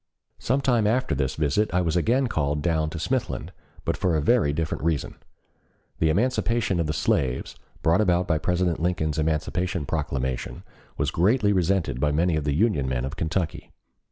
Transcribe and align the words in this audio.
Some 0.39 0.61
time 0.61 0.87
after 0.87 1.13
this 1.13 1.35
visit 1.35 1.71
I 1.75 1.81
was 1.81 1.95
again 1.95 2.25
called 2.25 2.63
down 2.63 2.89
to 2.89 2.97
Smithland, 2.97 3.51
but 3.85 3.95
for 3.95 4.15
a 4.15 4.19
very 4.19 4.51
different 4.51 4.83
reason. 4.83 5.15
The 5.99 6.09
emancipation 6.09 6.79
of 6.79 6.87
the 6.87 6.91
slaves, 6.91 7.55
brought 7.83 8.01
about 8.01 8.27
by 8.27 8.39
President 8.39 8.79
Lincoln's 8.81 9.19
Emancipation 9.19 9.85
Proclamation, 9.85 10.63
was 10.97 11.11
greatly 11.11 11.53
resented 11.53 11.99
by 11.99 12.11
many 12.11 12.35
of 12.35 12.45
the 12.45 12.55
Union 12.55 12.89
men 12.89 13.05
of 13.05 13.15
Kentucky. 13.15 13.71